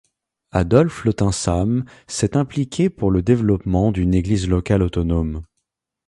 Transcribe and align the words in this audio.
Adolf 0.51 1.05
Lotin 1.05 1.31
Same 1.31 1.85
s'est 2.07 2.35
impliqué 2.35 2.89
pour 2.89 3.11
le 3.11 3.21
développement 3.21 3.91
d'une 3.91 4.15
église 4.15 4.49
locale 4.49 4.81
autonome. 4.81 5.43